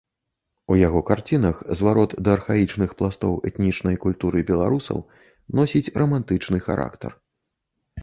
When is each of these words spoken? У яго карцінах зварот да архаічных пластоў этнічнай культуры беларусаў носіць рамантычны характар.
У 0.75 0.77
яго 0.87 1.01
карцінах 1.09 1.59
зварот 1.81 2.15
да 2.29 2.33
архаічных 2.37 2.97
пластоў 3.03 3.37
этнічнай 3.51 4.01
культуры 4.09 4.39
беларусаў 4.51 5.07
носіць 5.63 5.87
рамантычны 6.03 6.57
характар. 6.69 7.11